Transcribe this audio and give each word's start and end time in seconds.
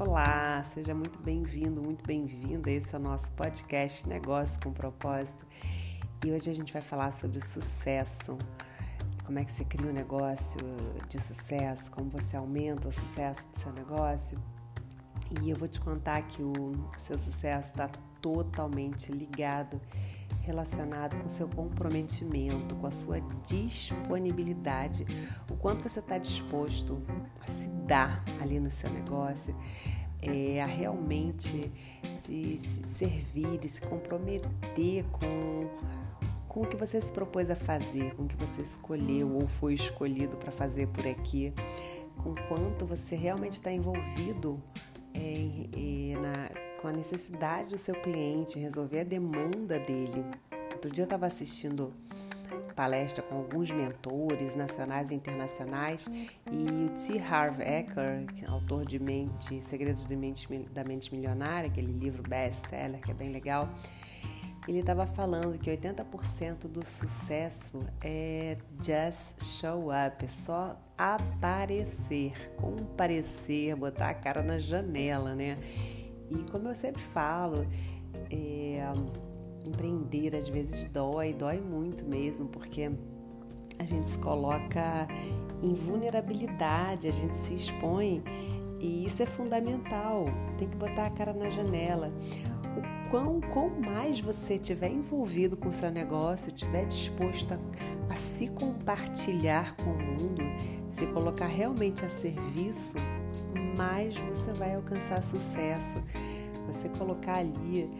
Olá, 0.00 0.64
seja 0.64 0.94
muito 0.94 1.18
bem-vindo, 1.18 1.82
muito 1.82 2.02
bem-vinda. 2.06 2.70
Esse 2.70 2.94
é 2.94 2.98
o 2.98 3.02
nosso 3.02 3.30
podcast 3.32 4.08
Negócio 4.08 4.58
com 4.62 4.72
Propósito. 4.72 5.46
E 6.24 6.32
hoje 6.32 6.48
a 6.48 6.54
gente 6.54 6.72
vai 6.72 6.80
falar 6.80 7.10
sobre 7.10 7.38
sucesso. 7.38 8.38
Como 9.26 9.38
é 9.38 9.44
que 9.44 9.52
você 9.52 9.62
cria 9.62 9.90
um 9.90 9.92
negócio 9.92 10.58
de 11.06 11.20
sucesso, 11.20 11.92
como 11.92 12.08
você 12.08 12.34
aumenta 12.34 12.88
o 12.88 12.90
sucesso 12.90 13.50
do 13.50 13.58
seu 13.58 13.72
negócio. 13.74 14.38
E 15.42 15.50
eu 15.50 15.56
vou 15.58 15.68
te 15.68 15.78
contar 15.78 16.22
que 16.22 16.42
o 16.42 16.72
seu 16.96 17.18
sucesso 17.18 17.68
está 17.68 17.86
totalmente 18.20 19.10
ligado 19.12 19.80
relacionado 20.40 21.20
com 21.22 21.28
seu 21.28 21.48
comprometimento, 21.48 22.74
com 22.76 22.86
a 22.86 22.90
sua 22.90 23.20
disponibilidade, 23.46 25.06
o 25.50 25.56
quanto 25.56 25.88
você 25.88 26.00
está 26.00 26.18
disposto 26.18 27.02
a 27.40 27.50
se 27.50 27.68
dar 27.86 28.24
ali 28.40 28.58
no 28.58 28.70
seu 28.70 28.90
negócio, 28.90 29.54
é, 30.22 30.62
a 30.62 30.66
realmente 30.66 31.70
se, 32.18 32.58
se 32.58 32.82
servir 32.84 33.60
e 33.62 33.68
se 33.68 33.80
comprometer 33.80 35.04
com, 35.12 35.68
com 36.48 36.62
o 36.62 36.66
que 36.66 36.76
você 36.76 37.00
se 37.00 37.12
propôs 37.12 37.50
a 37.50 37.56
fazer, 37.56 38.14
com 38.14 38.24
o 38.24 38.26
que 38.26 38.36
você 38.36 38.62
escolheu 38.62 39.32
ou 39.32 39.46
foi 39.46 39.74
escolhido 39.74 40.36
para 40.36 40.50
fazer 40.50 40.88
por 40.88 41.06
aqui, 41.06 41.52
com 42.16 42.34
quanto 42.48 42.84
você 42.84 43.14
realmente 43.14 43.54
está 43.54 43.72
envolvido 43.72 44.62
é, 45.14 45.66
é, 45.74 46.18
na 46.18 46.59
com 46.80 46.88
a 46.88 46.92
necessidade 46.92 47.68
do 47.68 47.78
seu 47.78 47.94
cliente, 47.94 48.58
resolver 48.58 49.00
a 49.00 49.04
demanda 49.04 49.78
dele. 49.78 50.24
Outro 50.72 50.90
dia 50.90 51.02
eu 51.02 51.06
estava 51.06 51.26
assistindo 51.26 51.92
palestra 52.74 53.22
com 53.22 53.36
alguns 53.36 53.70
mentores 53.70 54.54
nacionais 54.54 55.10
e 55.10 55.14
internacionais 55.14 56.08
e 56.50 56.86
o 56.86 56.88
T. 56.90 57.18
Harv 57.18 57.60
Eker, 57.60 58.24
é 58.42 58.46
autor 58.46 58.86
de 58.86 58.98
Mente, 58.98 59.62
Segredos 59.62 60.06
de 60.06 60.16
Mente, 60.16 60.48
da 60.72 60.82
Mente 60.82 61.14
Milionária, 61.14 61.68
aquele 61.68 61.92
livro 61.92 62.22
best-seller 62.22 63.00
que 63.00 63.10
é 63.10 63.14
bem 63.14 63.30
legal, 63.30 63.68
ele 64.66 64.80
estava 64.80 65.06
falando 65.06 65.58
que 65.58 65.70
80% 65.70 66.68
do 66.68 66.84
sucesso 66.84 67.84
é 68.00 68.56
just 68.82 69.42
show 69.42 69.88
up, 69.88 70.24
é 70.24 70.28
só 70.28 70.80
aparecer, 70.96 72.32
comparecer, 72.56 73.74
botar 73.76 74.10
a 74.10 74.14
cara 74.14 74.42
na 74.42 74.58
janela, 74.58 75.34
né? 75.34 75.58
E 76.30 76.50
como 76.50 76.68
eu 76.68 76.74
sempre 76.74 77.02
falo, 77.02 77.66
é, 78.30 78.82
empreender 79.66 80.36
às 80.36 80.48
vezes 80.48 80.86
dói, 80.86 81.32
dói 81.32 81.60
muito 81.60 82.04
mesmo, 82.04 82.46
porque 82.48 82.90
a 83.78 83.84
gente 83.84 84.08
se 84.10 84.18
coloca 84.18 85.08
em 85.62 85.74
vulnerabilidade, 85.74 87.08
a 87.08 87.10
gente 87.10 87.36
se 87.36 87.54
expõe 87.54 88.22
e 88.78 89.04
isso 89.04 89.22
é 89.22 89.26
fundamental. 89.26 90.24
Tem 90.58 90.68
que 90.68 90.76
botar 90.76 91.06
a 91.06 91.10
cara 91.10 91.32
na 91.32 91.50
janela. 91.50 92.08
O 92.76 93.10
quão, 93.10 93.40
quão 93.40 93.68
mais 93.68 94.20
você 94.20 94.58
tiver 94.58 94.90
envolvido 94.90 95.56
com 95.56 95.68
o 95.68 95.72
seu 95.72 95.90
negócio, 95.90 96.52
tiver 96.52 96.86
disposto 96.86 97.52
a, 97.52 97.58
a 98.12 98.16
se 98.16 98.48
compartilhar 98.48 99.76
com 99.76 99.90
o 99.90 99.98
mundo, 99.98 100.42
se 100.90 101.06
colocar 101.06 101.46
realmente 101.46 102.04
a 102.04 102.10
serviço, 102.10 102.94
mais 103.76 104.16
você 104.16 104.52
vai 104.52 104.74
alcançar 104.74 105.22
sucesso. 105.22 106.02
Você 106.66 106.88
colocar 106.90 107.36
ali 107.36 107.90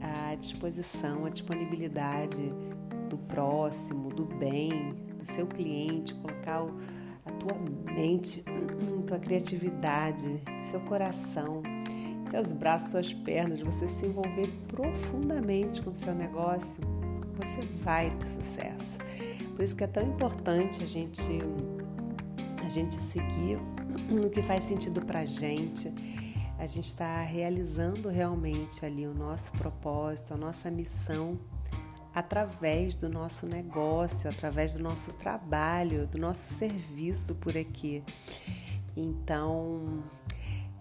a 0.00 0.34
disposição, 0.34 1.24
a 1.26 1.30
disponibilidade 1.30 2.52
do 3.08 3.18
próximo, 3.18 4.08
do 4.10 4.24
bem, 4.24 4.94
do 5.18 5.26
seu 5.26 5.46
cliente, 5.46 6.14
colocar 6.14 6.64
a 7.26 7.30
tua 7.32 7.58
mente, 7.92 8.44
tua 9.06 9.18
criatividade, 9.18 10.40
seu 10.70 10.80
coração, 10.80 11.62
seus 12.30 12.52
braços, 12.52 12.90
suas 12.90 13.12
pernas, 13.12 13.60
você 13.60 13.88
se 13.88 14.06
envolver 14.06 14.48
profundamente 14.68 15.82
com 15.82 15.90
o 15.90 15.94
seu 15.94 16.14
negócio, 16.14 16.82
você 17.36 17.62
vai 17.82 18.10
ter 18.10 18.26
sucesso. 18.26 18.98
Por 19.56 19.64
isso 19.64 19.76
que 19.76 19.84
é 19.84 19.86
tão 19.86 20.02
importante 20.02 20.82
a 20.82 20.86
gente 20.86 21.38
gente 22.70 22.94
seguir 22.94 23.58
no 24.08 24.30
que 24.30 24.40
faz 24.40 24.64
sentido 24.64 25.02
para 25.02 25.20
a 25.20 25.24
gente. 25.26 25.92
A 26.58 26.66
gente 26.66 26.86
está 26.86 27.20
realizando 27.22 28.08
realmente 28.08 28.86
ali 28.86 29.06
o 29.06 29.14
nosso 29.14 29.50
propósito, 29.52 30.34
a 30.34 30.36
nossa 30.36 30.70
missão 30.70 31.38
através 32.14 32.96
do 32.96 33.08
nosso 33.08 33.46
negócio, 33.46 34.28
através 34.28 34.74
do 34.74 34.82
nosso 34.82 35.12
trabalho, 35.14 36.06
do 36.06 36.18
nosso 36.18 36.54
serviço 36.54 37.34
por 37.36 37.56
aqui. 37.56 38.02
Então, 38.96 40.02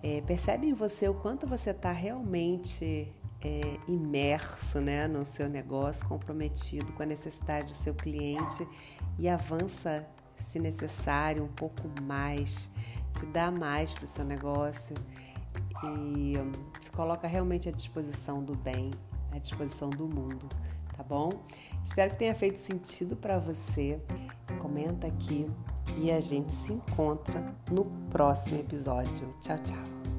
é, 0.03 0.21
percebe 0.21 0.67
em 0.67 0.73
você 0.73 1.07
o 1.07 1.13
quanto 1.13 1.47
você 1.47 1.69
está 1.69 1.91
realmente 1.91 3.11
é, 3.41 3.61
imerso 3.87 4.79
né, 4.81 5.07
no 5.07 5.25
seu 5.25 5.47
negócio, 5.47 6.07
comprometido 6.07 6.91
com 6.93 7.03
a 7.03 7.05
necessidade 7.05 7.67
do 7.67 7.73
seu 7.73 7.93
cliente 7.93 8.67
e 9.17 9.29
avança, 9.29 10.07
se 10.49 10.59
necessário, 10.59 11.43
um 11.43 11.47
pouco 11.47 11.87
mais 12.01 12.71
se 13.19 13.25
dá 13.27 13.51
mais 13.51 13.93
para 13.93 14.05
o 14.05 14.07
seu 14.07 14.25
negócio 14.25 14.95
e 15.83 16.37
hum, 16.37 16.51
se 16.79 16.89
coloca 16.89 17.27
realmente 17.27 17.69
à 17.69 17.71
disposição 17.71 18.43
do 18.43 18.55
bem, 18.55 18.91
à 19.31 19.37
disposição 19.37 19.89
do 19.89 20.07
mundo, 20.07 20.49
tá 20.95 21.03
bom? 21.03 21.43
Espero 21.83 22.11
que 22.11 22.17
tenha 22.17 22.33
feito 22.33 22.57
sentido 22.57 23.15
para 23.15 23.37
você. 23.37 23.99
Comenta 24.59 25.07
aqui 25.07 25.49
e 25.97 26.11
a 26.11 26.19
gente 26.19 26.51
se 26.51 26.73
encontra 26.73 27.53
no 27.69 27.85
próximo 28.09 28.59
episódio. 28.59 29.33
Tchau, 29.41 29.57
tchau. 29.59 30.18